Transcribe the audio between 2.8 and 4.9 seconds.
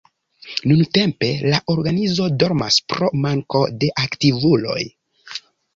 pro manko de aktivuloj.